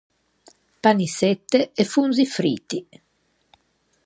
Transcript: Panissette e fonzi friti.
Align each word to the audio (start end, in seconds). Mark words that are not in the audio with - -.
Panissette 0.79 1.73
e 1.75 1.83
fonzi 1.85 2.25
friti. 2.25 2.79